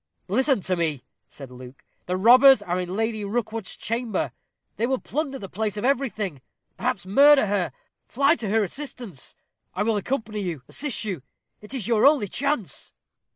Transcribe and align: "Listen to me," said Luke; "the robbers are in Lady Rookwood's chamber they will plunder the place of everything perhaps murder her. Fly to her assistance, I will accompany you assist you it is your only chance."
"Listen 0.27 0.61
to 0.61 0.75
me," 0.75 1.03
said 1.27 1.51
Luke; 1.51 1.83
"the 2.07 2.17
robbers 2.17 2.63
are 2.63 2.79
in 2.79 2.95
Lady 2.95 3.23
Rookwood's 3.23 3.77
chamber 3.77 4.31
they 4.77 4.87
will 4.87 4.97
plunder 4.97 5.37
the 5.37 5.47
place 5.47 5.77
of 5.77 5.85
everything 5.85 6.41
perhaps 6.75 7.05
murder 7.05 7.45
her. 7.45 7.71
Fly 8.07 8.35
to 8.37 8.49
her 8.49 8.63
assistance, 8.63 9.35
I 9.75 9.83
will 9.83 9.97
accompany 9.97 10.39
you 10.41 10.63
assist 10.67 11.03
you 11.05 11.21
it 11.61 11.75
is 11.75 11.87
your 11.87 12.07
only 12.07 12.27
chance." 12.27 12.95